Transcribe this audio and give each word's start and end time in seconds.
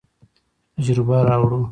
تجربه 0.77 1.17
راوړو. 1.29 1.61